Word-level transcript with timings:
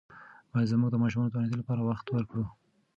باید 0.51 0.71
زموږ 0.71 0.89
د 0.91 0.95
ماشومانو 1.03 1.29
د 1.29 1.29
مطالعې 1.33 1.57
لپاره 1.61 1.81
وخت 1.89 2.05
ورکړو. 2.09 2.45